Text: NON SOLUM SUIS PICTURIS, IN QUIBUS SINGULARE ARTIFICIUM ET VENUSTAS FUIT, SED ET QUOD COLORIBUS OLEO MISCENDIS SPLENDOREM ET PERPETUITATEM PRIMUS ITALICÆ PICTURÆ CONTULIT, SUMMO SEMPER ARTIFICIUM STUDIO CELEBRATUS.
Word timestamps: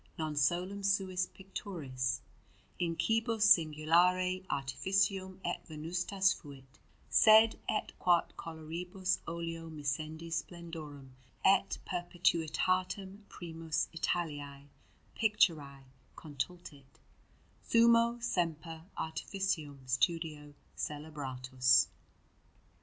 NON 0.17 0.35
SOLUM 0.35 0.81
SUIS 0.81 1.27
PICTURIS, 1.27 2.21
IN 2.79 2.95
QUIBUS 2.95 3.45
SINGULARE 3.47 4.39
ARTIFICIUM 4.49 5.39
ET 5.45 5.67
VENUSTAS 5.67 6.33
FUIT, 6.33 6.79
SED 7.11 7.59
ET 7.69 7.91
QUOD 7.99 8.33
COLORIBUS 8.35 9.19
OLEO 9.27 9.69
MISCENDIS 9.69 10.37
SPLENDOREM 10.37 11.15
ET 11.45 11.77
PERPETUITATEM 11.85 13.25
PRIMUS 13.29 13.89
ITALICÆ 13.95 14.65
PICTURÆ 15.21 15.83
CONTULIT, 16.15 16.99
SUMMO 17.61 18.17
SEMPER 18.19 18.85
ARTIFICIUM 18.97 19.81
STUDIO 19.85 20.55
CELEBRATUS. 20.75 21.89